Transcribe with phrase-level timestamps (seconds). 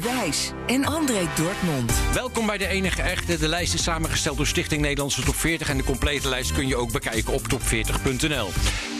[0.00, 1.92] Wijs en André Dortmund.
[2.14, 3.38] Welkom bij de enige echte.
[3.38, 5.68] De lijst is samengesteld door Stichting Nederlandse Top 40.
[5.68, 8.48] En de complete lijst kun je ook bekijken op top40.nl.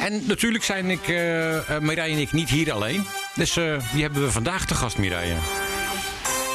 [0.00, 3.05] En natuurlijk zijn ik, uh, en ik niet hier alleen.
[3.34, 5.36] Dus uh, wie hebben we vandaag te gast, Mireille?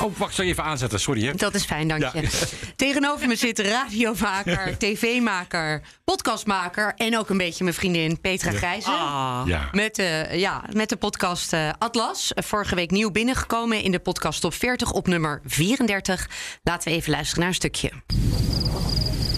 [0.01, 1.25] Oh, wacht, zal je even aanzetten, sorry.
[1.25, 1.33] Hè?
[1.33, 2.21] Dat is fijn, dank je.
[2.21, 2.29] Ja.
[2.75, 6.93] Tegenover me zit radiomaker, tv-maker, podcastmaker...
[6.95, 8.51] en ook een beetje mijn vriendin Petra.
[8.51, 8.89] Grijze.
[8.89, 9.41] Ah.
[9.45, 9.69] Ja.
[9.71, 12.31] Met, uh, ja, met de podcast uh, Atlas.
[12.35, 16.29] Vorige week nieuw binnengekomen in de podcast Top 40 op nummer 34.
[16.63, 17.91] Laten we even luisteren naar een stukje.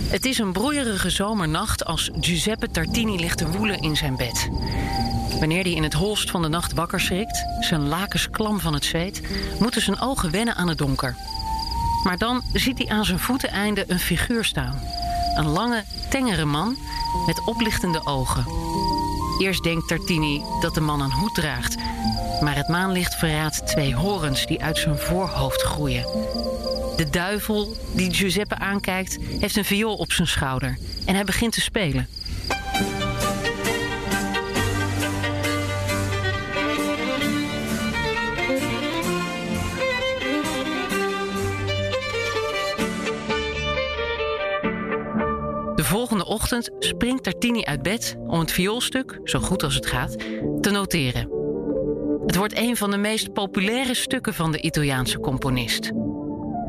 [0.09, 4.49] Het is een broeierige zomernacht als Giuseppe Tartini ligt te woelen in zijn bed.
[5.39, 8.85] Wanneer hij in het holst van de nacht wakker schrikt, zijn lakens klam van het
[8.85, 9.21] zweet,
[9.59, 11.15] moeten zijn ogen wennen aan het donker.
[12.03, 14.79] Maar dan ziet hij aan zijn voeteneinde een figuur staan.
[15.35, 16.77] Een lange, tengere man
[17.25, 18.45] met oplichtende ogen.
[19.39, 21.75] Eerst denkt Tartini dat de man een hoed draagt,
[22.41, 26.05] maar het maanlicht verraadt twee horens die uit zijn voorhoofd groeien.
[26.99, 31.61] De duivel die Giuseppe aankijkt, heeft een viool op zijn schouder en hij begint te
[31.61, 32.07] spelen.
[45.75, 50.17] De volgende ochtend springt Tartini uit bed om het vioolstuk, zo goed als het gaat,
[50.61, 51.29] te noteren.
[52.25, 55.91] Het wordt een van de meest populaire stukken van de Italiaanse componist.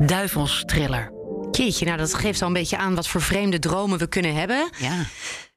[0.05, 1.11] Duivelstriller.
[1.51, 4.69] Jeetje, nou dat geeft al een beetje aan wat voor vreemde dromen we kunnen hebben.
[4.77, 5.05] Ja.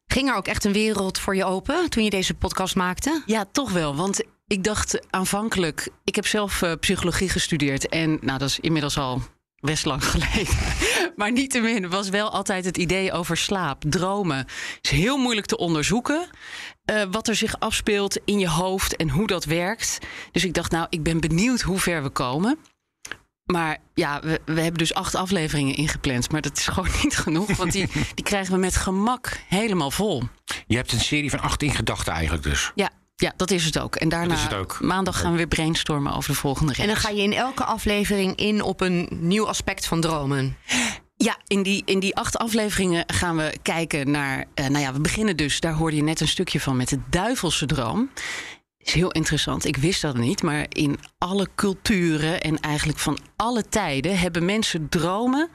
[0.07, 3.23] Ging er ook echt een wereld voor je open toen je deze podcast maakte?
[3.27, 3.97] Ja, toch wel.
[3.97, 5.89] Want ik dacht aanvankelijk...
[6.05, 7.89] Ik heb zelf uh, psychologie gestudeerd.
[7.89, 9.23] En nou, dat is inmiddels al
[9.61, 10.55] best lang geleden.
[11.17, 14.47] maar niettemin was wel altijd het idee over slaap, dromen.
[14.81, 16.27] is heel moeilijk te onderzoeken.
[16.91, 19.99] Uh, wat er zich afspeelt in je hoofd en hoe dat werkt.
[20.33, 22.59] Dus ik dacht, nou, ik ben benieuwd hoe ver we komen.
[23.45, 26.31] Maar ja, we, we, hebben dus acht afleveringen ingepland.
[26.31, 27.57] Maar dat is gewoon niet genoeg.
[27.57, 30.23] Want die, die krijgen we met gemak helemaal vol.
[30.67, 32.73] Je hebt een serie van acht in gedachten eigenlijk dus.
[32.75, 33.97] Ja, ja, dat is het ook.
[33.97, 34.81] En daarna het ook.
[34.81, 36.85] maandag gaan we weer brainstormen over de volgende reeks.
[36.85, 40.57] En dan ga je in elke aflevering in op een nieuw aspect van dromen.
[41.17, 44.39] Ja, in die, in die acht afleveringen gaan we kijken naar.
[44.39, 46.99] Uh, nou ja, we beginnen dus, daar hoorde je net een stukje van, met de
[47.11, 48.11] duivelse droom
[48.87, 49.65] is heel interessant.
[49.65, 54.89] Ik wist dat niet, maar in alle culturen en eigenlijk van alle tijden hebben mensen
[54.89, 55.49] dromen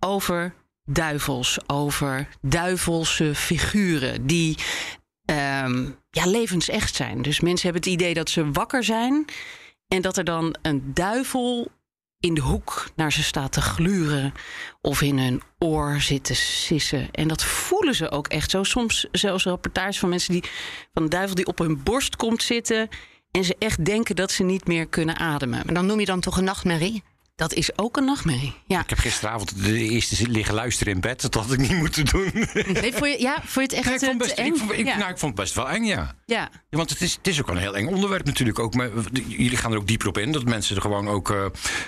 [0.00, 0.54] over
[0.84, 4.58] duivels, over duivelse figuren die
[5.24, 7.22] um, ja, levensecht zijn.
[7.22, 9.24] Dus mensen hebben het idee dat ze wakker zijn
[9.88, 11.70] en dat er dan een duivel
[12.22, 14.32] in de hoek naar ze staat te gluren
[14.80, 17.10] of in hun oor zit te sissen.
[17.10, 18.62] En dat voelen ze ook echt zo.
[18.62, 20.44] Soms zelfs rapportages van mensen die
[20.94, 22.88] van de duivel die op hun borst komt zitten
[23.30, 25.62] en ze echt denken dat ze niet meer kunnen ademen.
[25.64, 27.02] Maar dan noem je dan toch een nachtmerrie?
[27.42, 28.54] Dat is ook een nachtmerrie.
[28.66, 28.80] Ja.
[28.80, 31.20] Ik heb gisteravond de eerste liggen luisteren in bed.
[31.20, 32.30] Dat had ik niet moeten doen.
[32.32, 34.46] Nee, vond je, ja, vond je het echt nee, ik vond best, eng?
[34.46, 34.96] Ik, vond, ik, ja.
[34.96, 36.14] nou, ik vond het best wel eng, ja.
[36.26, 36.50] Ja.
[36.70, 38.58] ja want het is, het is ook een heel eng onderwerp natuurlijk.
[38.58, 38.92] Ook met,
[39.26, 40.32] jullie gaan er ook dieper op in.
[40.32, 41.46] Dat mensen er gewoon ook uh,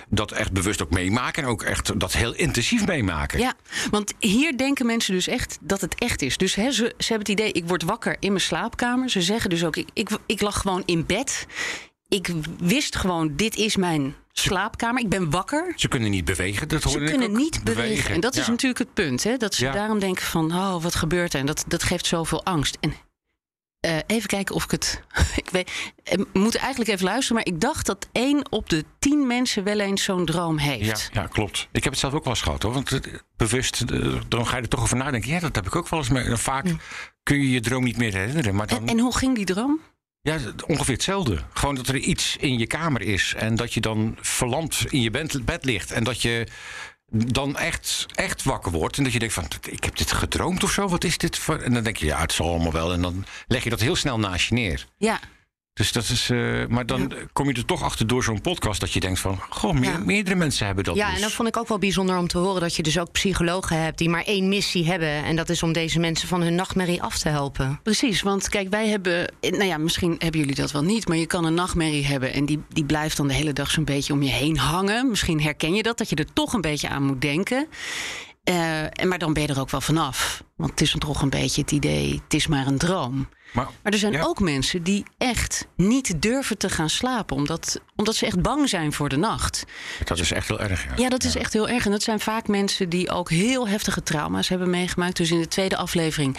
[0.08, 1.42] dat echt bewust ook meemaken.
[1.42, 3.38] En ook echt dat heel intensief meemaken.
[3.38, 3.54] Ja,
[3.90, 6.36] want hier denken mensen dus echt dat het echt is.
[6.36, 9.10] Dus hè, ze, ze hebben het idee, ik word wakker in mijn slaapkamer.
[9.10, 11.46] Ze zeggen dus ook, ik, ik, ik lag gewoon in bed.
[12.08, 15.02] Ik wist gewoon, dit is mijn slaapkamer.
[15.02, 15.72] Ik ben wakker.
[15.76, 16.68] Ze kunnen niet bewegen.
[16.68, 17.88] Dat ze kunnen niet bewegen.
[17.88, 18.14] bewegen.
[18.14, 18.40] En dat ja.
[18.40, 19.22] is natuurlijk het punt.
[19.22, 19.36] Hè?
[19.36, 19.72] Dat ze ja.
[19.72, 21.40] daarom denken van, oh, wat gebeurt er?
[21.40, 22.76] En dat, dat geeft zoveel angst.
[22.80, 22.94] En
[23.86, 25.00] uh, even kijken of ik het...
[25.44, 25.70] ik weet,
[26.04, 27.36] we moeten eigenlijk even luisteren.
[27.36, 31.10] Maar ik dacht dat één op de tien mensen wel eens zo'n droom heeft.
[31.12, 31.68] Ja, ja, klopt.
[31.72, 32.62] Ik heb het zelf ook wel eens gehad.
[32.62, 32.72] Hoor.
[32.72, 33.00] Want uh,
[33.36, 35.30] bewust, uh, dan ga je er toch over nadenken.
[35.30, 36.08] Ja, dat heb ik ook wel eens.
[36.08, 36.66] Maar vaak
[37.22, 38.54] kun je je droom niet meer herinneren.
[38.54, 38.78] Maar dan...
[38.78, 39.80] en, en hoe ging die droom?
[40.24, 41.38] Ja, ongeveer hetzelfde.
[41.52, 45.10] Gewoon dat er iets in je kamer is en dat je dan verlamd in je
[45.44, 45.90] bed, ligt.
[45.90, 46.46] En dat je
[47.10, 48.96] dan echt, echt wakker wordt.
[48.96, 50.88] En dat je denkt van, ik heb dit gedroomd of zo.
[50.88, 51.38] Wat is dit?
[51.38, 51.58] Voor?
[51.58, 52.92] En dan denk je, ja, het zal allemaal wel.
[52.92, 54.86] En dan leg je dat heel snel naast je neer.
[54.98, 55.20] Ja.
[55.74, 56.30] Dus dat is.
[56.30, 59.38] eh, maar dan kom je er toch achter door zo'n podcast dat je denkt van.
[59.48, 59.98] Goh, Ja.
[59.98, 60.94] meerdere mensen hebben dat.
[60.96, 61.14] Ja, dus.
[61.16, 63.82] en dat vond ik ook wel bijzonder om te horen dat je dus ook psychologen
[63.82, 65.08] hebt die maar één missie hebben.
[65.24, 67.80] En dat is om deze mensen van hun nachtmerrie af te helpen.
[67.82, 71.26] Precies, want kijk, wij hebben, nou ja, misschien hebben jullie dat wel niet, maar je
[71.26, 74.22] kan een nachtmerrie hebben en die, die blijft dan de hele dag zo'n beetje om
[74.22, 75.08] je heen hangen.
[75.08, 77.66] Misschien herken je dat, dat je er toch een beetje aan moet denken.
[78.44, 80.42] Eh, en maar dan ben je er ook wel vanaf.
[80.56, 83.28] Want het is dan toch een beetje het idee, het is maar een droom.
[83.54, 84.22] Maar, Maar er zijn Ja.
[84.22, 88.92] ook mensen die echt niet durven te gaan slapen, omdat, omdat ze echt bang zijn
[88.92, 89.64] voor de nacht.
[90.04, 90.84] dat is echt heel erg.
[90.84, 91.84] Ja, Ja, dat is echt heel erg.
[91.84, 95.16] En dat zijn vaak mensen die ook heel heftige trauma's hebben meegemaakt.
[95.16, 96.36] Dus in de tweede aflevering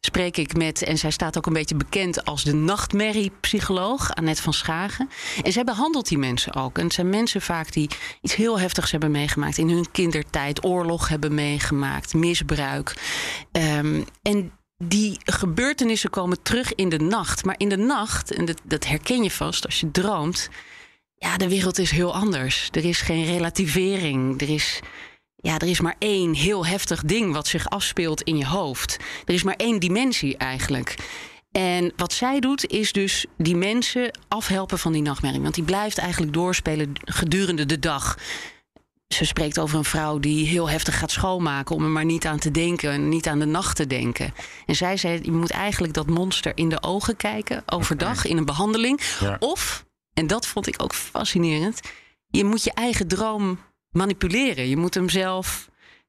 [0.00, 4.52] spreek ik met, en zij staat ook een beetje bekend als de nachtmerriepsycholoog, Annette van
[4.52, 5.08] Schagen.
[5.42, 6.78] En zij behandelt die mensen ook.
[6.78, 7.90] En het zijn mensen vaak die
[8.20, 12.94] iets heel heftigs hebben meegemaakt in hun kindertijd, oorlog hebben meegemaakt, misbruik.
[13.52, 17.44] Ehm, en die gebeurtenissen komen terug in de nacht.
[17.44, 20.48] Maar in de nacht, en dat, dat herken je vast als je droomt.
[21.18, 22.68] Ja, de wereld is heel anders.
[22.70, 24.40] Er is geen relativering.
[24.40, 24.80] Er is,
[25.36, 28.96] ja, er is maar één heel heftig ding wat zich afspeelt in je hoofd.
[29.24, 30.96] Er is maar één dimensie eigenlijk.
[31.52, 35.40] En wat zij doet, is dus die mensen afhelpen van die nachtmerrie.
[35.40, 38.18] Want die blijft eigenlijk doorspelen gedurende de dag.
[39.08, 42.38] Ze spreekt over een vrouw die heel heftig gaat schoonmaken om er maar niet aan
[42.38, 44.34] te denken en niet aan de nacht te denken.
[44.66, 48.44] En zij zei: je moet eigenlijk dat monster in de ogen kijken overdag in een
[48.44, 49.00] behandeling.
[49.20, 49.36] Ja.
[49.38, 51.80] Of, en dat vond ik ook fascinerend,
[52.26, 53.58] je moet je eigen droom
[53.90, 54.68] manipuleren.
[54.68, 55.68] Je moet hem zelf,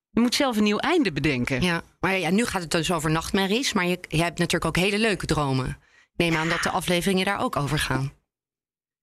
[0.10, 1.62] je moet zelf een nieuw einde bedenken.
[1.62, 3.74] Ja, maar ja, nu gaat het dus over nachtmerries.
[3.74, 5.78] Maar je, je hebt natuurlijk ook hele leuke dromen.
[6.16, 8.14] Neem aan dat de afleveringen daar ook over gaan.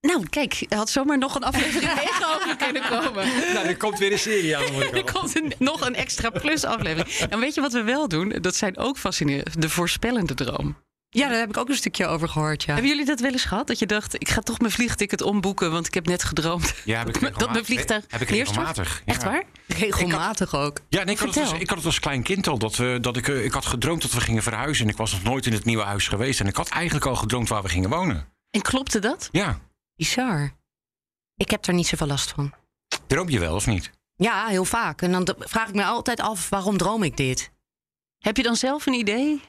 [0.06, 3.26] Nou, kijk, er had zomaar nog een aflevering 9 over kunnen komen.
[3.54, 4.64] Nou, er komt weer een serie aan.
[4.92, 7.08] Er komt een- nog een extra plus aflevering.
[7.30, 8.28] En weet je wat we wel doen?
[8.40, 9.60] Dat zijn ook fascinerend.
[9.62, 10.76] De voorspellende droom.
[11.10, 12.62] Ja, daar heb ik ook een stukje over gehoord.
[12.62, 12.72] Ja.
[12.72, 13.66] Hebben jullie dat wel eens gehad?
[13.66, 16.74] Dat je dacht, ik ga toch mijn vliegticket omboeken, want ik heb net gedroomd.
[16.84, 19.02] Ja, heb ik dat mijn vliegtuig Heb ik regelmatig.
[19.06, 19.12] ja.
[19.12, 19.42] Echt waar?
[19.66, 20.80] Regelmatig ook.
[20.88, 22.58] Ja, nee, ik, had het als, ik had het als klein kind al.
[22.58, 24.84] Dat we, dat ik, eh, ik had gedroomd dat we gingen verhuizen.
[24.84, 26.40] En ik was nog nooit in het nieuwe huis geweest.
[26.40, 28.26] En ik had eigenlijk al gedroomd waar we gingen wonen.
[28.50, 29.28] En klopte dat?
[29.32, 29.58] Ja,
[29.96, 30.52] Bizar.
[31.36, 32.54] Ik heb er niet zoveel last van.
[33.06, 33.90] droom je wel of niet?
[34.16, 35.02] Ja, heel vaak.
[35.02, 37.50] En dan vraag ik me altijd af, waarom droom ik dit?
[38.18, 39.40] Heb je dan zelf een idee?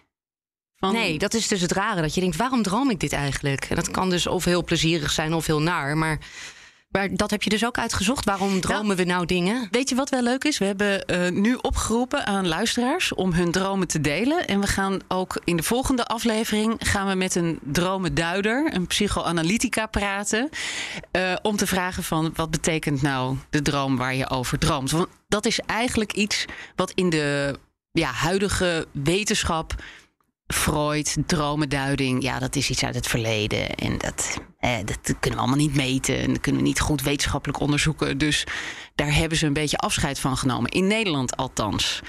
[0.75, 2.01] Van, Nee, dat is dus het rare.
[2.01, 3.65] Dat je denkt, waarom droom ik dit eigenlijk?
[3.65, 5.97] En dat kan dus of heel plezierig zijn of heel naar.
[5.97, 6.19] Maar,
[6.95, 8.25] maar dat heb je dus ook uitgezocht.
[8.25, 9.68] Waarom dromen we nou dingen?
[9.71, 10.57] Weet je wat wel leuk is?
[10.57, 14.47] We hebben eh, nu opgeroepen aan luisteraars om hun dromen te delen.
[14.47, 19.86] En we gaan ook in de volgende aflevering gaan we met een dromenduider, een psychoanalytica
[19.86, 20.50] praten.
[21.12, 24.92] eh, om te vragen van wat betekent nou de droom waar je over droomt?
[24.92, 26.45] Want dat is eigenlijk iets
[26.75, 27.56] wat in de
[27.92, 29.75] ja, huidige wetenschap.
[30.47, 33.75] Freud, dromenduiding, ja, dat is iets uit het verleden.
[33.75, 36.19] En dat, eh, dat kunnen we allemaal niet meten.
[36.19, 38.18] En dat kunnen we niet goed wetenschappelijk onderzoeken.
[38.18, 38.44] Dus
[38.95, 40.71] daar hebben ze een beetje afscheid van genomen.
[40.71, 42.01] In Nederland althans.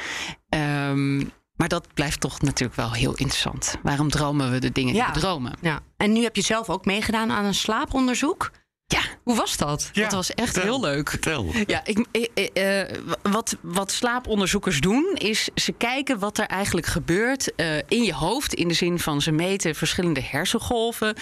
[0.48, 1.16] Ehm,
[1.56, 3.76] maar dat blijft toch natuurlijk wel heel interessant.
[3.82, 5.04] Waarom dromen we de dingen Ja.
[5.04, 5.52] die we dromen?
[5.60, 5.80] Ja.
[5.96, 8.50] En nu heb je zelf ook meegedaan aan een slaaponderzoek.
[8.88, 9.90] Ja, Hoe was dat?
[9.92, 11.10] dat was echt heel leuk.
[11.10, 11.46] Vertel.
[11.66, 12.06] Ja, ik,
[12.52, 12.82] eh,
[13.22, 18.54] wat, wat slaaponderzoekers doen, is ze kijken wat er eigenlijk gebeurt eh, in je hoofd.
[18.54, 21.16] In de zin van ze meten verschillende hersengolven.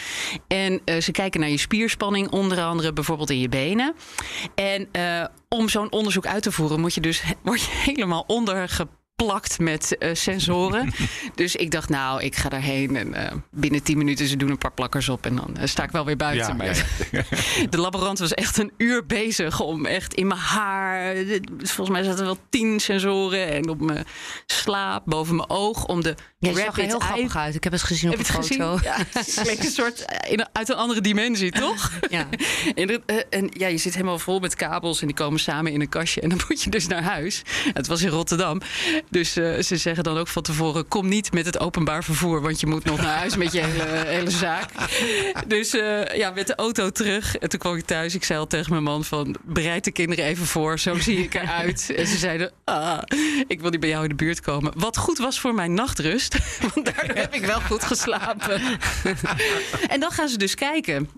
[0.47, 3.95] En eh, ze kijken naar je spierspanning, onder andere bijvoorbeeld in je benen.
[4.55, 8.25] En eh, om zo'n onderzoek uit te voeren, moet je dus, word je helemaal
[9.23, 10.93] ondergeplakt met eh, sensoren.
[11.35, 12.97] dus ik dacht, nou, ik ga daarheen.
[12.97, 15.27] En eh, binnen 10 minuten, ze doen een paar plakkers op.
[15.27, 16.47] En dan eh, sta ik wel weer buiten.
[16.47, 16.67] Ja, Maar
[17.11, 17.23] ja,
[17.71, 21.15] de laborant was echt een uur bezig om echt in mijn haar.
[21.59, 23.49] Volgens mij zaten er wel tien sensoren.
[23.53, 24.05] En op mijn
[24.47, 25.85] slaap, boven mijn oog.
[25.87, 27.55] Om de Jij zag er heel eye- grappig uit.
[27.55, 28.77] Ik heb het gezien op Heb je het foto.
[28.77, 28.93] gezien?
[28.93, 31.91] Ja, het leek een soort in, uit een andere dimensie, toch?
[32.11, 32.27] Ja.
[32.75, 35.81] En, er- en ja, je zit helemaal vol met kabels en die komen samen in
[35.81, 36.21] een kastje.
[36.21, 37.43] En dan moet je dus naar huis.
[37.73, 38.61] Het was in Rotterdam.
[39.11, 42.61] Dus eh, ze zeggen dan ook van tevoren: kom niet met het openbaar vervoer, want
[42.61, 44.71] je moet nog naar huis met je hele, hele zaak.
[45.47, 47.37] Dus eh, ja, met de auto terug.
[47.37, 48.15] En toen kwam ik thuis.
[48.15, 50.79] Ik zei al tegen mijn man: van bereid de kinderen even voor.
[50.79, 51.93] Zo zie ik eruit.
[51.97, 52.99] En ze zeiden: ah,
[53.47, 54.73] ik wil niet bij jou in de buurt komen.
[54.77, 56.37] Wat goed was voor mijn nachtrust.
[56.75, 58.61] Want daardoor heb ik wel goed geslapen.
[59.87, 61.09] en dan gaan ze dus kijken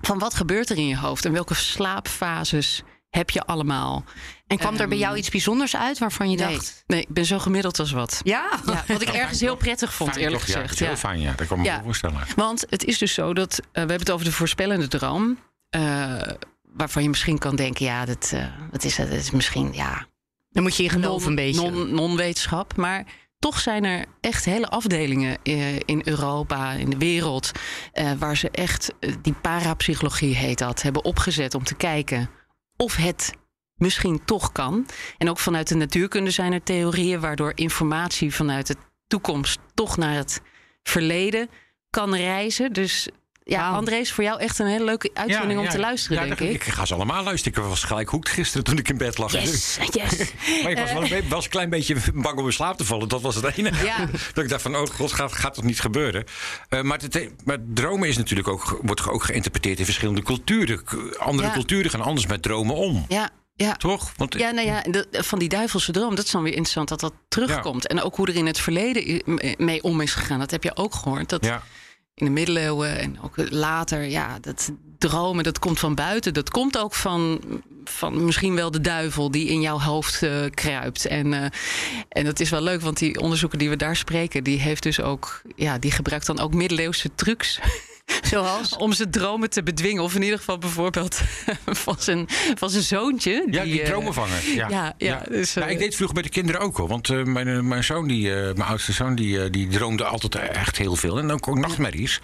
[0.00, 4.04] van wat gebeurt er in je hoofd en welke slaapfases heb je allemaal.
[4.46, 6.84] En kwam er bij jou iets bijzonders uit waarvan je Nee, dacht...
[6.86, 8.20] nee, ik ben zo gemiddeld als wat.
[8.24, 8.48] Ja?
[8.66, 10.54] Ja, wat ik ergens heel prettig vond, Fijn eerlijk toch?
[10.54, 10.78] Ja, gezegd.
[10.78, 10.96] heel Ja.
[10.96, 11.32] fijn, ja.
[11.36, 12.20] Dat kan ik me voorstellen.
[12.36, 15.38] Want het is dus zo dat, eh, we hebben het over de voorspellende droom.
[15.68, 16.14] eh,
[16.62, 19.08] waarvan je misschien kan denken, ja, dat, eh, wat is dat?
[19.08, 20.06] Dat is misschien, ja,
[20.50, 21.70] Dan moet je in geloven een beetje.
[21.70, 22.76] non- non-wetenschap.
[22.76, 23.04] maar
[23.38, 27.50] toch zijn er echt hele afdelingen eh, in Europa, in de wereld,
[27.92, 32.30] eh, waar ze echt die parapsychologie heet dat, hebben opgezet om te kijken
[32.78, 33.34] of het
[33.74, 34.86] misschien toch kan.
[35.18, 40.14] En ook vanuit de natuurkunde zijn er theorieën waardoor informatie vanuit de toekomst toch naar
[40.14, 40.40] het
[40.82, 41.48] verleden
[41.90, 42.72] kan reizen.
[42.72, 43.08] Dus
[43.50, 43.68] ja.
[43.70, 46.54] André, is voor jou echt een hele leuke uitzending om te luisteren, denk dat- ik.
[46.54, 47.58] Ik ga ze allemaal luisteren.
[47.62, 49.32] Ik was gelijk hoekt gisteren toen ik in bed lag.
[49.32, 50.32] Yes, yes.
[50.62, 53.08] Maar ik was, wel een, was een klein beetje bang om in slaap te vallen.
[53.08, 54.06] Dat was het enige.
[54.34, 56.24] Dat ik dacht van, oh god, gaat, gaat toch niet gebeuren?
[56.68, 60.82] Eh, maar, het, maar dromen is natuurlijk ook, wordt ook geïnterpreteerd in verschillende culturen.
[61.18, 63.04] Andere culturen gaan anders met dromen om.
[63.08, 63.72] Ja, ja.
[63.76, 64.12] Toch?
[64.16, 67.00] Want Ja, nou ja, de- van die duivelse droom, dat is dan weer interessant dat
[67.00, 67.86] dat terugkomt.
[67.86, 69.22] En ook hoe er in het verleden
[69.58, 70.38] mee om is gegaan.
[70.38, 71.28] Dat heb je ook gehoord.
[71.28, 71.62] Dat ja.
[72.18, 76.34] In de middeleeuwen en ook later, ja, dat dromen, dat komt van buiten.
[76.34, 77.40] Dat komt ook van,
[77.84, 81.06] van misschien wel de duivel die in jouw hoofd eh, kruipt.
[81.06, 81.50] En, eh,
[82.08, 85.00] en dat is wel leuk, want die onderzoeker die we daar spreken, die heeft dus
[85.00, 87.60] ook, ja, die gebruikt dan ook middeleeuwse trucs.
[88.30, 88.76] Zoals?
[88.76, 90.02] Om zijn dromen te bedwingen.
[90.02, 91.20] Of in ieder geval bijvoorbeeld
[91.84, 93.46] van zijn, van zijn zoontje.
[93.50, 94.42] Ja, die, eh, dromenvanger.
[94.54, 96.88] Ja, ja, ja, dus, Ja, eh, ik deed het vroeger met de kinderen ook hoor.
[96.88, 100.04] Want eh, mijn, eh, mijn zoon, die, eh, mijn oudste zoon, die, eh, die droomde
[100.04, 101.18] altijd echt heel veel.
[101.18, 102.20] En ook, ook nachtmerries.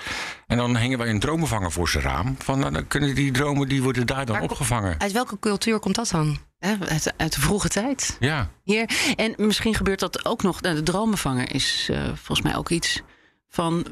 [0.46, 2.36] En dan hingen wij een dromenvanger voor zijn raam.
[2.38, 5.00] Van, nou, dan kunnen die dromen, die worden daar dan Waar- opgevangen.
[5.00, 6.38] Uit welke cultuur komt dat dan?
[6.58, 8.16] hè, uit, uit de vroege tijd.
[8.20, 8.50] Ja.
[8.62, 8.90] Hier.
[9.16, 10.60] En misschien gebeurt dat ook nog.
[10.60, 13.02] nou, De dromenvanger is eh, volgens mij ook iets
[13.48, 13.86] van.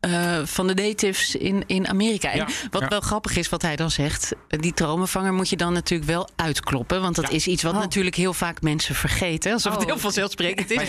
[0.00, 2.30] Eh, van de natives in, in Amerika.
[2.30, 2.88] En Ja, wat ja.
[2.88, 4.32] wel grappig is, wat hij dan zegt.
[4.48, 7.00] Die dromenvanger moet je dan natuurlijk wel uitkloppen.
[7.00, 7.34] Want dat Ja.
[7.34, 7.80] is iets wat Oh.
[7.80, 9.52] natuurlijk heel vaak mensen vergeten.
[9.52, 9.86] Alsof het Oh.
[9.88, 10.88] heel vanzelfsprekend is.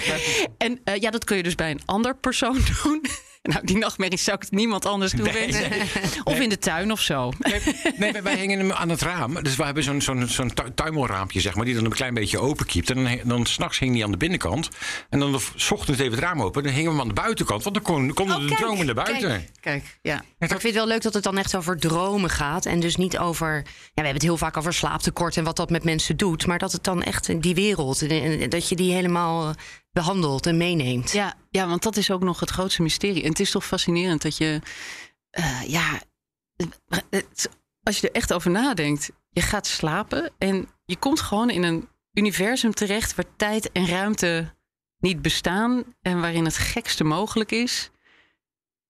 [0.57, 3.01] En eh, ja, dat kun je dus bij een ander persoon doen.
[3.51, 5.25] Nou, die nachtmerries zou ik het niemand anders doen.
[5.33, 5.81] Nee.
[6.23, 7.31] Of in de tuin of zo.
[7.39, 9.43] Nee, nee, wij- hingen hem aan het raam.
[9.43, 12.39] Dus we hebben zo'n zo'n zo'n tu- tuimelraampje, zeg maar, die dan een klein beetje
[12.39, 12.89] open kiept.
[12.89, 14.69] En dan, dan s'nachts hing die aan de binnenkant.
[15.09, 16.63] En dan s ochtends even het raam open.
[16.63, 17.63] Dan hingen we hem aan de buitenkant.
[17.63, 19.29] Want dan kon, konden Oh, de kijk, dromen naar buiten.
[19.29, 20.13] Kijk, kijk, ja.
[20.15, 22.65] Maar ik vind het wel leuk dat het dan echt over dromen gaat.
[22.65, 23.53] En dus niet over.
[23.55, 26.45] Ja, we hebben het heel vaak over slaaptekort en wat dat met mensen doet.
[26.47, 27.99] Maar dat het dan echt in die wereld.
[28.51, 29.53] Dat je die helemaal
[29.91, 31.11] behandelt en meeneemt.
[31.11, 33.23] Ja, ja, want dat is ook nog het grootste mysterie.
[33.23, 34.61] En het is toch fascinerend dat je,
[35.29, 36.01] eh, ja,
[37.09, 37.49] het-
[37.83, 41.89] als je er echt over nadenkt, je gaat slapen en je komt gewoon in een
[42.13, 44.55] universum terecht waar tijd en ruimte
[44.97, 47.89] niet bestaan en waarin het gekste mogelijk is.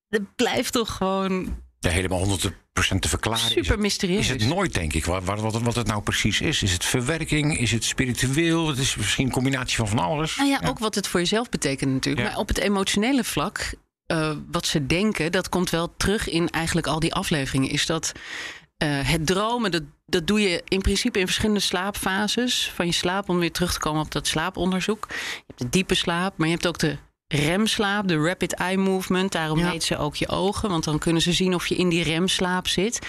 [0.10, 3.52] Dat blijft toch gewoon Ja, helemaal 100% te verklaren.
[3.52, 4.20] super mysterieus.
[4.20, 6.64] Is het nooit, denk ik, wat, wat, wat het nou precies is.
[6.64, 7.58] Is het verwerking?
[7.58, 8.68] Is het spiritueel?
[8.68, 10.36] Het is misschien een combinatie van van alles.
[10.36, 12.26] Nou ja, ook wat het voor jezelf betekent natuurlijk.
[12.26, 12.32] Ja.
[12.32, 13.74] Maar op het emotionele vlak,
[14.06, 17.70] eh, wat ze denken, dat komt wel terug in eigenlijk al die afleveringen.
[17.70, 18.12] Is dat
[18.78, 23.30] eh, het dromen, dat, dat doe je in principe in verschillende slaapfases van je slaap.
[23.30, 25.08] Om weer terug te komen op dat slaaponderzoek.
[25.10, 26.98] Je hebt de diepe slaap, maar je hebt ook de
[27.32, 29.32] remslaap, de rapid eye movement.
[29.32, 29.70] Daarom Ja.
[29.72, 32.68] heet ze ook je ogen, want dan kunnen ze zien of je in die remslaap
[32.68, 33.00] zit.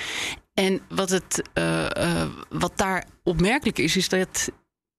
[0.55, 4.51] En wat, het, eh, eh, wat daar opmerkelijk is, is dat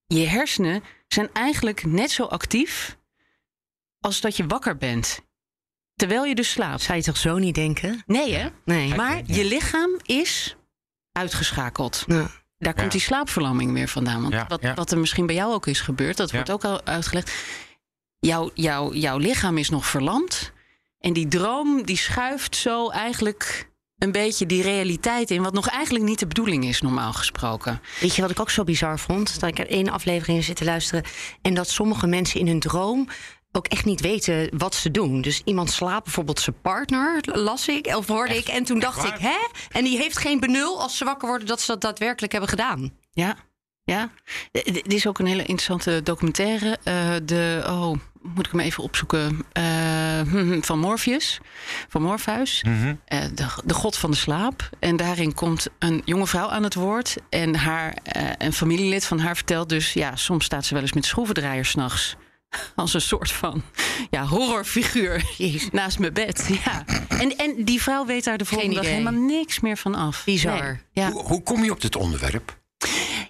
[0.08, 2.98] je hersenen zijn eigenlijk net zo actief
[4.00, 5.20] als dat je wakker bent.
[5.96, 6.82] Terwijl je dus slaapt.
[6.82, 8.03] Zou je toch zo niet denken?
[8.06, 8.48] Nee, hè?
[8.65, 8.96] Nee.
[8.96, 9.24] Maar ja.
[9.25, 10.56] je lichaam is
[11.12, 12.03] uitgeschakeld.
[12.08, 12.27] Ja.
[12.58, 12.92] Daar komt Ja.
[12.92, 14.22] die slaapverlamming weer vandaan.
[14.22, 14.74] Want Ja, wat, ja.
[14.74, 16.36] wat er misschien bij jou ook is gebeurd, dat Ja.
[16.36, 17.32] wordt ook al uitgelegd.
[18.25, 20.51] Jouw, jouw, jouw lichaam is nog verlamd.
[21.00, 25.42] En die droom die schuift zo eigenlijk een beetje die realiteit in.
[25.42, 27.82] Wat nog eigenlijk niet de bedoeling is, normaal gesproken.
[28.00, 29.39] Weet je wat ik ook zo bizar vond?
[29.39, 31.03] Dat ik er één aflevering zit te luisteren.
[31.42, 33.08] En dat sommige mensen in hun droom
[33.51, 35.22] ook echt niet weten wat ze doen.
[35.22, 38.48] Dus iemand slaapt bijvoorbeeld zijn partner, las ik, of hoorde ik.
[38.48, 39.48] En toen dacht ik, hè?
[39.72, 42.94] En die heeft geen benul als ze wakker worden dat ze dat daadwerkelijk hebben gedaan.
[43.12, 43.36] Ja,
[43.84, 44.10] ja.
[44.52, 46.78] Dit is ook een hele interessante documentaire.
[46.84, 49.46] eh, de, oh, moet ik hem even opzoeken?
[49.52, 49.63] Eh,
[50.22, 51.40] hm, van Morpheus,
[51.88, 52.63] van Morpheus.
[52.63, 52.96] Mhm.
[53.06, 54.70] Eh, de, de god van de slaap.
[54.80, 57.16] En daarin komt een jonge vrouw aan het woord.
[57.30, 59.94] En haar, eh, een familielid van haar vertelt dus...
[59.94, 62.16] ja, soms staat ze wel eens met schroevendraaiers s'nachts.
[62.75, 63.63] Als een soort van
[64.10, 65.24] ja, horrorfiguur
[65.72, 66.50] naast mijn bed.
[66.66, 66.86] Ja.
[67.08, 70.24] En, en die vrouw weet daar de volgende dag helemaal niks meer van af.
[70.25, 70.62] Bizar.
[70.62, 70.78] Nee.
[70.92, 71.12] Ja.
[71.12, 72.62] Hoe, hoe kom je op dit onderwerp?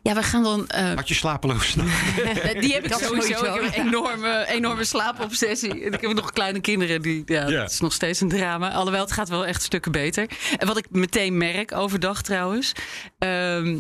[0.04, 0.68] Ja, we gaan dan...
[0.68, 1.76] eh, Had je slapeloos?
[1.76, 3.34] Eh, Die heb ik Dat sowieso.
[3.34, 5.84] sowieso, Ik heb een enorme, enorme slaapobsessie.
[5.86, 7.02] En ik heb nog kleine kinderen.
[7.02, 7.62] Die, ja, Ja.
[7.62, 8.72] Het is nog steeds een drama.
[8.72, 10.28] Alhoewel, het gaat wel echt stukken beter.
[10.58, 12.72] En wat ik meteen merk overdag trouwens.
[13.20, 13.78] Ehm,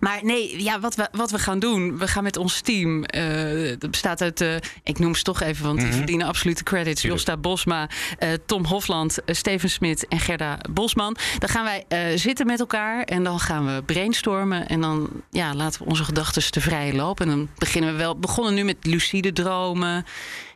[0.00, 3.04] maar nee, ja, wat, we, wat we gaan doen, we gaan met ons team.
[3.04, 7.02] eh, dat bestaat uit, eh, ik noem ze toch even, want die verdienen absolute credits.
[7.02, 7.88] Josta Bosma,
[8.18, 11.16] eh, Tom Hofland, Steven Smit en Gerda Bosman.
[11.38, 14.68] Dan gaan wij zitten met elkaar en dan gaan we brainstormen.
[14.68, 17.30] En dan ja, laten we onze gedachten te vrije lopen.
[17.30, 20.04] En dan beginnen we wel, begonnen nu met lucide dromen.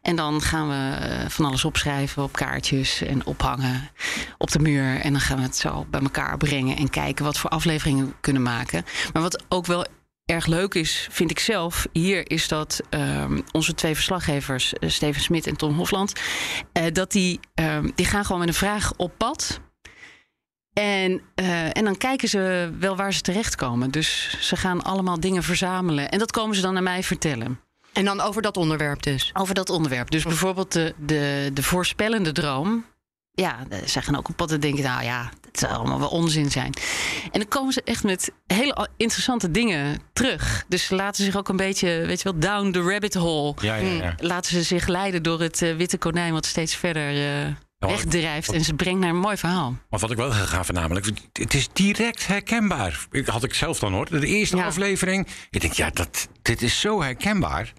[0.03, 3.91] En dan gaan we eh, van alles opschrijven op kaartjes en ophangen
[4.39, 5.01] op de muur.
[5.01, 8.13] En dan gaan we het zo bij elkaar brengen en kijken wat voor afleveringen we
[8.21, 8.85] kunnen maken.
[9.13, 9.87] Maar wat ook wel
[10.25, 15.23] erg leuk is, vind ik zelf, hier is dat ehm, onze twee verslaggevers, eh, Steven
[15.23, 16.21] Smit en Tom Hofland,
[16.73, 19.61] eh, dat die, ehm, die gaan gewoon met een vraag op pad.
[20.73, 21.23] En,
[21.73, 23.91] en dan kijken ze wel waar ze terechtkomen.
[23.91, 26.09] Dus ze gaan allemaal dingen verzamelen.
[26.11, 27.61] En dat komen ze dan naar mij vertellen.
[27.93, 29.31] En dan over dat onderwerp dus.
[29.33, 30.11] Over dat onderwerp.
[30.11, 32.85] Dus bijvoorbeeld de, de, de voorspellende droom.
[33.35, 36.51] Ja, zij gaan ook op pad en denken, nou ja, het zou allemaal wel onzin
[36.51, 36.73] zijn.
[37.31, 40.65] En dan komen ze echt met hele interessante dingen terug.
[40.69, 43.55] Dus ze laten zich ook een beetje, weet je wel, down the rabbit hole.
[43.61, 44.15] Ja, ja, ja.
[44.19, 47.47] Laten ze zich leiden door het eh, witte konijn wat steeds verder eh,
[47.79, 48.53] wegdrijft.
[48.53, 49.77] En ze brengt naar een mooi verhaal.
[49.91, 53.07] Maar wat ik wel ga gaaf namelijk, het is direct herkenbaar.
[53.11, 54.09] Ik had ik zelf dan hoor.
[54.11, 54.65] De eerste Ja.
[54.67, 55.27] aflevering.
[55.51, 57.73] Ik denk, ja, dat, dit is zo herkenbaar.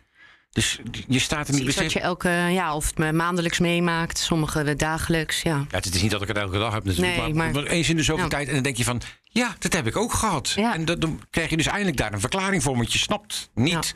[0.54, 1.94] Dus je staat er niet wat besef.
[1.94, 5.56] je elke, ja, of het me maandelijks meemaakt, sommige dagelijks, ja.
[5.56, 7.18] Ja, het is niet dat ik het elke dag heb natuurlijk.
[7.18, 8.30] Nee, maar, maar- eens in de zoveel Ja.
[8.30, 8.48] tijd.
[8.48, 10.50] En dan denk je van, ja, dat heb ik ook gehad.
[10.56, 10.74] Ja.
[10.74, 12.76] En dat, dan krijg je dus eindelijk daar een verklaring voor.
[12.76, 13.94] Want je snapt niet.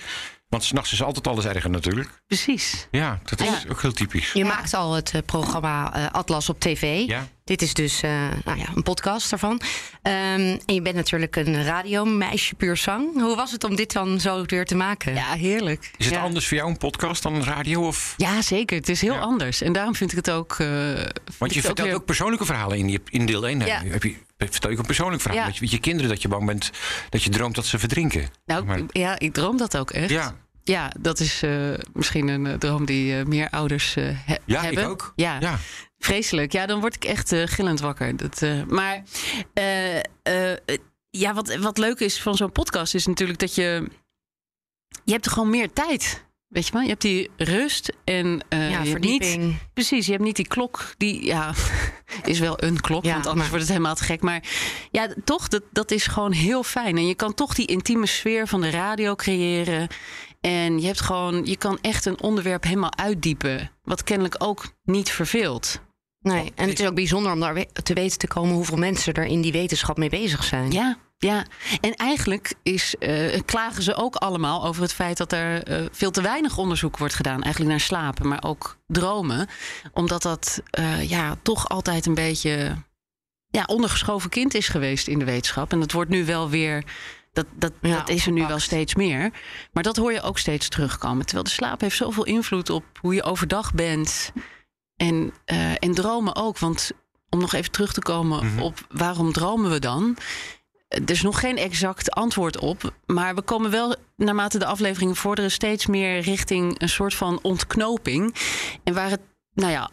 [0.50, 2.10] Want s'nachts is altijd alles erger natuurlijk.
[2.28, 2.88] Precies.
[2.92, 3.60] Ja, dat is Ja.
[3.70, 4.32] ook heel typisch.
[4.32, 7.08] Je maakt al het eh, programma eh, Atlas op tv.
[7.08, 7.28] Ja.
[7.44, 8.12] Dit is dus eh,
[8.46, 9.62] nou ja, een podcast daarvan.
[10.02, 13.14] Ehm, en je bent natuurlijk een radiomeisje puur zang.
[13.22, 15.14] Hoe was het om dit dan zo weer te maken?
[15.14, 15.92] Ja, heerlijk.
[15.98, 16.22] Is het ja.
[16.22, 17.88] anders voor jou een podcast dan een radio?
[17.88, 18.14] Of?
[18.18, 18.78] Ja, zeker.
[18.78, 19.20] Het is heel Ja.
[19.20, 19.62] anders.
[19.62, 20.52] En daarom vind ik het ook.
[20.60, 23.60] eh, vind Want je vertelt weer- ook persoonlijke verhalen in, je, in deel 1.
[23.60, 23.82] Ja.
[23.86, 25.40] Heb je, vertel je ook een persoonlijk verhaal.
[25.40, 25.46] Ja.
[25.46, 26.72] Dat je, met je kinderen dat je bang bent
[27.10, 28.28] dat je droomt dat ze verdrinken.
[28.46, 30.10] Nou, Maar- ja, ik droom dat ook echt.
[30.10, 34.36] ja, Ja, dat is eh, misschien een eh, droom die eh, meer ouders eh, he-
[34.46, 34.84] ja hebben.
[34.84, 35.14] ik ook.
[35.16, 35.58] Ja, Ja.
[35.98, 36.52] vreselijk.
[36.52, 38.16] Ja, dan word ik echt gillend wakker.
[38.18, 39.04] Dat, maar
[41.10, 43.90] ja, wat, wat leuk is van zo'n podcast is natuurlijk dat je...
[45.04, 46.26] Je hebt er gewoon meer tijd.
[46.48, 46.82] Weet je wel?
[46.82, 49.58] Je hebt die rust en Ja, je hebt niet, verdieping.
[49.74, 51.54] Precies, je hebt niet die klok die, ja,
[52.24, 54.22] is wel een klok, Ja, want anders maar- wordt het helemaal te gek.
[54.22, 54.44] Maar
[54.92, 56.98] ja, toch, dat, dat is gewoon heel fijn.
[56.98, 59.88] En je kan toch die intieme sfeer van de radio creëren.
[60.42, 65.10] En je hebt gewoon, je kan echt een onderwerp helemaal uitdiepen, wat kennelijk ook niet
[65.12, 65.80] verveelt.
[66.20, 69.26] Nee, en het is ook bijzonder om daar te weten te komen hoeveel mensen er
[69.26, 70.72] in die wetenschap mee bezig zijn.
[70.72, 71.46] Ja, ja.
[71.82, 76.12] En eigenlijk is, eh, klagen ze ook allemaal over het feit dat er eh, veel
[76.12, 77.42] te weinig onderzoek wordt gedaan.
[77.42, 79.48] Eigenlijk naar slapen, maar ook dromen.
[79.94, 82.76] Omdat dat eh, ja, toch altijd een beetje
[83.50, 85.72] ja, ondergeschoven kind is geweest in de wetenschap.
[85.72, 86.84] En dat wordt nu wel weer.
[87.34, 89.32] Dat, dat, Ja, dat is er nu wel steeds meer.
[89.72, 91.26] Maar dat hoor je ook steeds terugkomen.
[91.26, 94.32] Terwijl de slaap heeft zoveel invloed op hoe je overdag bent.
[94.96, 95.34] En,
[95.80, 96.60] en dromen ook.
[96.60, 96.92] Want
[97.30, 98.60] om nog even terug te komen Mhm.
[98.62, 100.18] op waarom dromen we dan?
[100.88, 102.94] Er is nog geen exact antwoord op.
[103.06, 108.36] Maar we komen wel, naarmate de afleveringen vorderen, steeds meer richting een soort van ontknoping.
[108.84, 109.22] En waar het,
[109.54, 109.90] nou ja,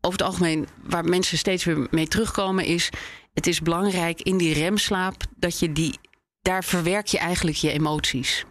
[0.00, 2.90] over het algemeen, waar mensen steeds weer mee terugkomen, is:
[3.34, 5.98] het is belangrijk in die remslaap dat je die.
[6.42, 8.44] Daar verwerk je eigenlijk je emoties.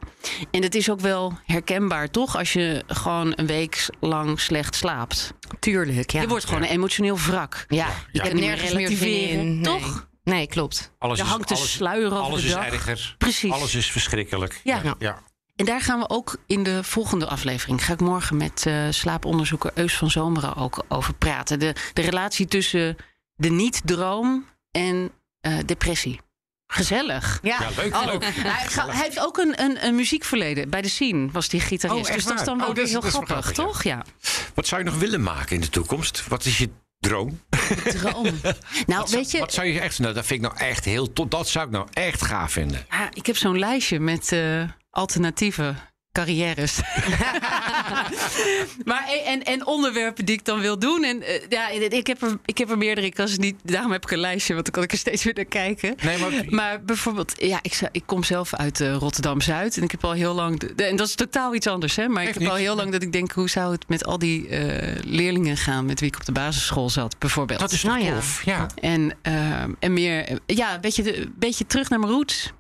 [0.52, 2.38] En het is ook wel herkenbaar, toch?
[2.38, 5.34] Als je gewoon een week lang slecht slaapt.
[5.60, 6.22] Tuurlijk, ja.
[6.22, 7.66] Je wordt gewoon een emotioneel wrak.
[7.68, 9.64] ja, je hebt nergens meer in.
[9.64, 10.07] Toch?
[10.28, 10.92] Nee, klopt.
[11.00, 12.66] Alles Er is, hangt een alles, sluier over alles de is dag.
[12.66, 13.16] erger.
[13.18, 13.52] Precies.
[13.52, 14.62] Alles is verschrikkelijk.
[14.64, 14.82] Ja.
[14.84, 14.96] ja.
[15.00, 15.22] ja.
[15.56, 17.86] En daar gaan we ook in de volgende aflevering.
[17.86, 21.60] Ga ik morgen met eh, slaaponderzoeker Eus van Zomeren ook over praten.
[21.60, 22.96] De, de relatie tussen
[23.36, 26.20] de niet-droom en eh, depressie.
[26.68, 27.40] Gezellig.
[27.42, 28.24] Ja, Ja, leuk, Oh, leuk.
[28.36, 30.70] hij, ga- hij heeft ook een, een, een muziekverleden.
[30.70, 32.08] Bij de Scene was die gitarist.
[32.10, 33.84] Oh, dus dat is dan wel Oh, weer is- heel is grappig, grappig, toch?
[33.84, 34.06] Ja.
[34.54, 36.28] Wat zou je nog willen maken in de toekomst?
[36.28, 36.70] Wat is je
[37.08, 37.40] droom?
[37.84, 38.26] Droom.
[38.86, 40.00] Nou, Wat, weet je, wat zou je echt...
[40.00, 41.14] Nou, dat vind ik nou echt heel...
[41.14, 42.86] tot- Dat zou ik nou echt gaaf vinden.
[42.90, 45.76] Ja, ik heb zo'n lijstje met eh, alternatieve
[46.18, 46.80] carrières.
[48.86, 51.04] maar, en, en onderwerpen die ik dan wil doen.
[51.04, 53.08] En eh, ja, ik heb, er, ik heb er meerdere.
[53.08, 55.24] Ik kan ze niet, daarom heb ik een lijstje, want dan kan ik er steeds
[55.24, 55.96] weer naar kijken.
[56.04, 56.32] Nee, maar...
[56.50, 59.78] Maar bijvoorbeeld, ja, ik, ik kom zelf uit eh, Rotterdam Zuid.
[59.78, 60.60] En ik heb al heel lang.
[60.60, 62.08] de- en dat is totaal iets anders, hè?
[62.08, 64.48] Maar ik heb al heel lang dat ik denk: hoe zou het met al die
[64.48, 67.60] eh, leerlingen gaan met wie ik op de basisschool zat, bijvoorbeeld?
[67.60, 68.14] dat is Nou ja.
[68.14, 68.46] tof?
[68.46, 68.68] Ja.
[68.80, 72.52] En, ehm, en meer, ja, een beetje, de, een beetje terug naar mijn roots.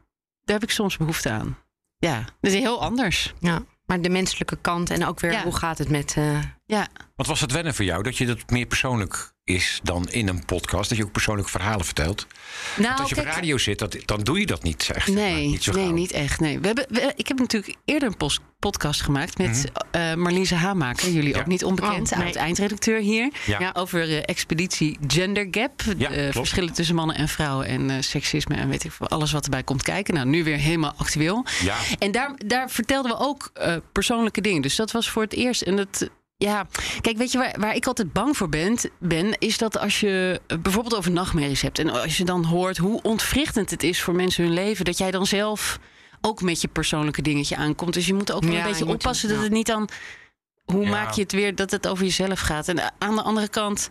[0.43, 1.57] Daar heb ik soms behoefte aan.
[1.97, 3.33] Ja, dat is heel anders.
[3.39, 3.63] ja.
[3.85, 5.43] Maar de menselijke kant en ook weer Ja.
[5.43, 6.13] hoe gaat het met...
[6.17, 8.03] eh, Ja, Wat was het wennen voor jou?
[8.03, 10.89] Dat je dat meer persoonlijk is dan in een podcast.
[10.89, 12.27] Dat je ook persoonlijke verhalen vertelt.
[12.75, 15.07] nou, Want als je op radio zit, dat, dan doe je dat niet echt.
[15.07, 16.39] nee, niet zo nee, niet echt.
[16.39, 16.59] Nee.
[16.59, 21.09] We hebben, we- ik heb natuurlijk eerder een podcast gemaakt met eh Marliese Hamaker.
[21.09, 21.39] Jullie Ja.
[21.39, 22.25] ook niet onbekend, Oh, nee.
[22.25, 23.31] oud-eindredacteur hier.
[23.45, 23.71] Ja.
[23.73, 25.81] Over eh, expeditie Gender Gap.
[25.97, 26.31] Ja, klopt.
[26.33, 29.63] verschillen tussen mannen en vrouwen en eh, seksisme en weet ik veel, alles wat erbij
[29.63, 30.13] komt kijken.
[30.13, 31.45] Nou, nu weer helemaal actueel.
[31.63, 31.75] Ja.
[31.99, 34.61] En daar, daar vertelden we ook eh, persoonlijke dingen.
[34.61, 35.61] Dus dat was voor het eerst.
[35.61, 36.67] En het, Ja,
[37.01, 40.41] kijk, weet je waar, waar ik altijd bang voor ben, ben, is dat als je
[40.61, 44.43] bijvoorbeeld over nachtmerries hebt en als je dan hoort hoe ontwrichtend het is voor mensen
[44.43, 45.79] hun leven, dat jij dan zelf
[46.21, 47.93] ook met je persoonlijke dingetje aankomt.
[47.93, 49.89] Dus je moet ook wel Ja, een je beetje oppassen dat het niet dan.
[50.65, 50.89] Hoe Ja.
[50.89, 52.67] maak je het weer dat het over jezelf gaat?
[52.67, 53.87] En aan de andere kant,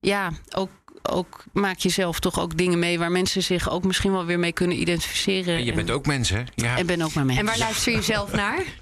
[0.00, 0.70] ja, ook,
[1.02, 4.38] ook maak je zelf toch ook dingen mee waar mensen zich ook misschien wel weer
[4.38, 5.56] mee kunnen identificeren.
[5.56, 6.42] En je bent ook mens, hè?
[6.54, 6.76] Ja.
[6.76, 7.38] En ben ook maar mee.
[7.38, 8.62] En waar luister je zelf naar?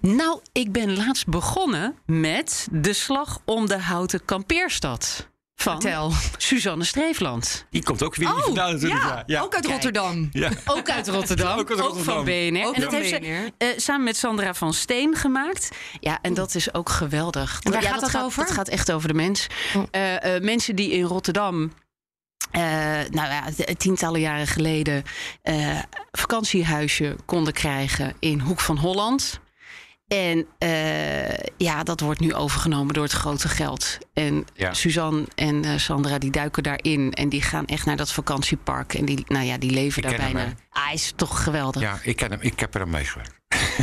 [0.00, 5.28] Nou, ik ben laatst begonnen met de slag om de houten kampeerstad.
[5.60, 6.12] Van Vertel.
[6.36, 7.66] Suzanne Streefland.
[7.70, 9.02] Die komt ook weer hier vandaan natuurlijk.
[9.02, 9.40] Ja, ja.
[9.40, 9.72] ook uit Kijk.
[9.72, 10.28] Rotterdam.
[10.32, 10.50] Ja.
[10.66, 11.58] Ook uit Rotterdam.
[11.58, 12.04] Ook uit Rotterdam.
[12.04, 12.66] van BNR.
[12.66, 15.68] Ook en dat heeft ze eh, samen met Sandra van Steen gemaakt.
[16.00, 17.60] Ja, en dat is ook geweldig.
[17.62, 18.44] En waar ja, gaat dat over?
[18.44, 19.46] Dat gaat echt over de mens.
[19.76, 19.82] Oh.
[19.90, 21.72] Eh, eh, mensen die in Rotterdam...
[22.50, 22.60] eh,
[23.10, 23.44] nou ja,
[23.78, 25.02] tientallen jaren geleden
[25.42, 25.78] eh
[26.10, 29.40] vakantiehuisje konden krijgen in Hoek van Holland.
[30.10, 33.98] En eh, ja, dat wordt nu overgenomen door het grote geld.
[34.14, 34.72] En Ja.
[34.74, 37.12] Suzanne en eh, Sandra die duiken daarin.
[37.12, 38.94] En die gaan echt naar dat vakantiepark.
[38.94, 40.44] En die, nou ja, die leven Ik daar bijna.
[40.70, 41.82] ah, hij is toch geweldig.
[41.82, 42.40] Ja, ik ken hem.
[42.40, 43.39] Ik heb er aan meegewerkt.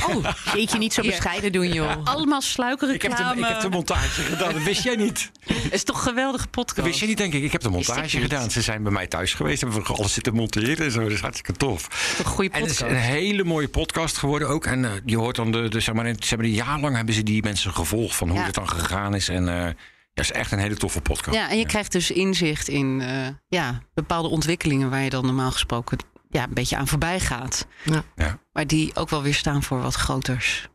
[0.09, 1.91] Oh, jeetje, niet zo bescheiden doen, joh.
[2.03, 4.53] Allemaal Ik heb, de, ik heb de montage gedaan.
[4.53, 5.31] Dat wist jij niet.
[5.45, 6.75] Het is toch een geweldige podcast.
[6.75, 7.43] Dat wist je niet, denk ik.
[7.43, 8.51] Ik heb de montage gedaan.
[8.51, 9.61] Ze zijn bij mij thuis geweest.
[9.61, 11.01] Hebben we alles zitten monteren en zo.
[11.01, 12.15] Dat is hartstikke tof.
[12.19, 12.99] Een goede En het is podcast.
[12.99, 14.65] een hele mooie podcast geworden ook.
[14.65, 17.13] En eh, je hoort dan de, de zeg maar, ze hebben een jaar lang hebben
[17.13, 18.45] ze die mensen gevolgd van hoe Ja.
[18.45, 19.29] het dan gegaan is.
[19.29, 19.69] En eh
[20.13, 21.37] ja, is echt een hele toffe podcast.
[21.37, 25.51] Ja, en je krijgt dus inzicht in eh, ja, bepaalde ontwikkelingen waar je dan normaal
[25.51, 25.97] gesproken
[26.29, 27.67] ja, een beetje aan voorbij gaat.
[27.83, 28.03] Ja.
[28.15, 28.39] Ja.
[28.51, 30.67] Maar die ook wel weer staan voor wat groters.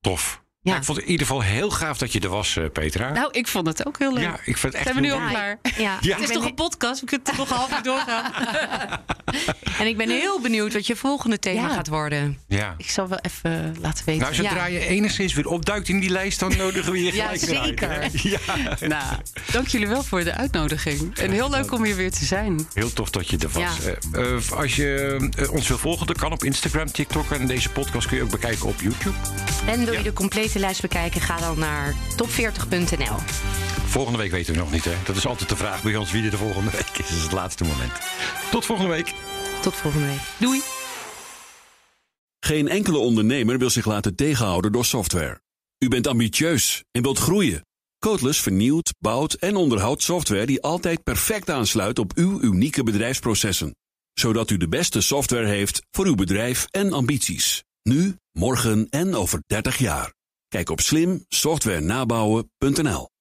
[0.00, 0.44] Tof.
[0.66, 0.72] Ja.
[0.72, 0.78] Ja.
[0.78, 3.12] ik vond het in ieder geval heel gaaf dat je er was, eh, Petra.
[3.12, 4.22] Nou, ik vond het ook heel leuk.
[4.22, 5.58] ja, ik vind het echt Zijn we nu al klaar?
[5.76, 6.14] Ja, Ja.
[6.16, 7.00] Het is toch een podcast?
[7.00, 8.32] We kunnen toch half uur doorgaan?
[9.78, 11.74] En ik ben heel benieuwd wat je volgende thema Ja.
[11.74, 12.38] gaat worden.
[12.48, 12.74] Ja.
[12.78, 14.22] Ik zal wel even laten weten.
[14.22, 14.78] Nou, zodra Ja.
[14.80, 18.08] je enigszins weer opduikt in die lijst, dan nodigen we je Ja, gelijk hè?
[18.10, 18.30] zeker.
[18.30, 18.38] Ja.
[18.88, 19.04] Nou,
[19.52, 21.16] dank jullie wel voor de uitnodiging.
[21.18, 22.68] En heel leuk om hier weer te zijn.
[22.74, 23.62] Heel tof dat je er was.
[23.62, 24.20] Ja.
[24.20, 27.30] Eh, als je eh, ons wil volgen, dat kan op Instagram, TikTok.
[27.30, 29.16] En deze podcast kun je ook bekijken op YouTube.
[29.66, 30.04] En wil je Ja.
[30.04, 33.16] de complete lijst bekijken, ga dan naar top40.nl.
[33.86, 34.94] Volgende week weten we nog niet, hè?
[35.04, 37.08] Dat is altijd de vraag bij ons wie er de volgende week is.
[37.08, 37.92] Dat is het laatste moment.
[38.50, 39.14] Tot volgende week.
[39.62, 40.20] Tot volgende week.
[40.38, 40.62] Doei.
[42.40, 45.40] Geen enkele ondernemer wil zich laten tegenhouden door software.
[45.78, 47.64] U bent ambitieus en wilt groeien.
[47.98, 53.76] Codeless vernieuwt, bouwt en onderhoudt software die altijd perfect aansluit op uw unieke bedrijfsprocessen.
[54.12, 57.64] Zodat u de beste software heeft voor uw bedrijf en ambities.
[57.82, 60.15] Nu, morgen en over 30 jaar.
[60.56, 63.15] Kijk op slimsoftwarenabouwen.nl